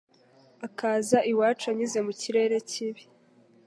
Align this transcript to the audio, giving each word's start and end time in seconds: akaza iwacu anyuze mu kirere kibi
akaza 0.67 1.17
iwacu 1.31 1.65
anyuze 1.71 1.99
mu 2.05 2.13
kirere 2.21 2.57
kibi 2.69 3.03